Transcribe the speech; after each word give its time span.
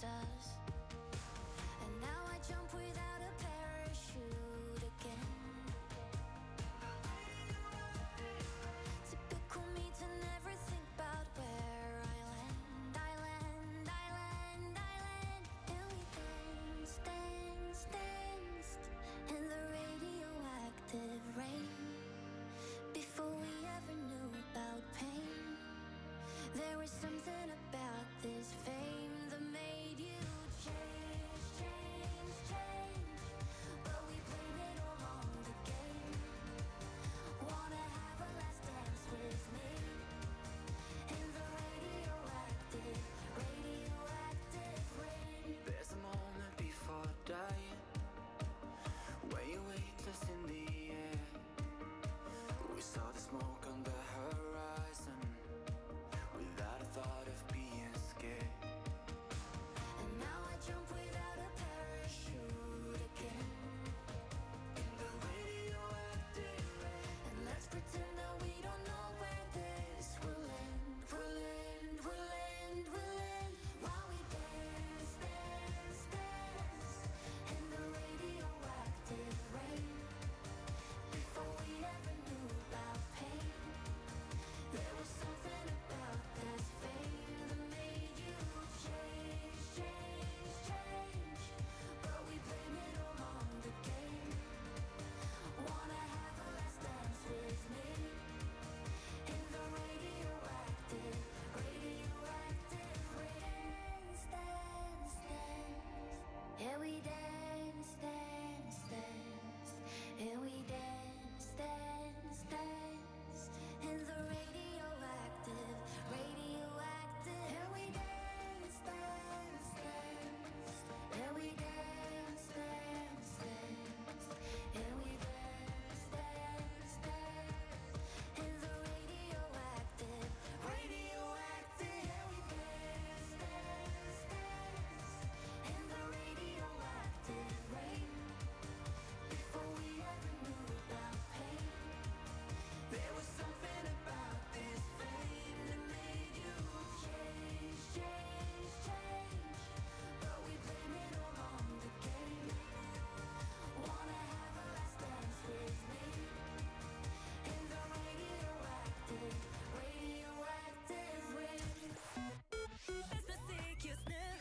stars 0.00 0.39